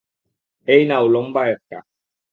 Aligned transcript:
এই 0.67 0.81
নাও 0.87 1.05
লম্বা 1.07 1.43
একটা। 1.47 1.77